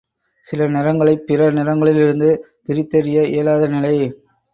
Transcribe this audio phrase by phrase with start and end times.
[0.45, 2.29] சில நிறங்களைப் பிற நிறங்களிலிருந்து
[2.65, 3.93] பிரித்தறிய இயலாத நிலை.